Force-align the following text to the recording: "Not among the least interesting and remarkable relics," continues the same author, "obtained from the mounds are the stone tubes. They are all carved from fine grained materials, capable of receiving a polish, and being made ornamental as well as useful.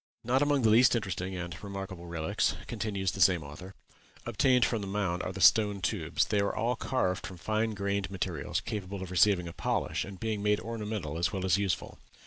"Not 0.23 0.41
among 0.41 0.63
the 0.63 0.71
least 0.71 0.95
interesting 0.95 1.35
and 1.35 1.63
remarkable 1.63 2.07
relics," 2.07 2.55
continues 2.65 3.11
the 3.11 3.21
same 3.21 3.43
author, 3.43 3.75
"obtained 4.25 4.65
from 4.65 4.81
the 4.81 4.87
mounds 4.87 5.23
are 5.23 5.31
the 5.31 5.39
stone 5.41 5.79
tubes. 5.79 6.25
They 6.25 6.39
are 6.39 6.55
all 6.55 6.75
carved 6.75 7.27
from 7.27 7.37
fine 7.37 7.75
grained 7.75 8.09
materials, 8.09 8.61
capable 8.61 9.03
of 9.03 9.11
receiving 9.11 9.47
a 9.47 9.53
polish, 9.53 10.03
and 10.03 10.19
being 10.19 10.41
made 10.41 10.59
ornamental 10.59 11.19
as 11.19 11.31
well 11.31 11.45
as 11.45 11.59
useful. 11.59 11.99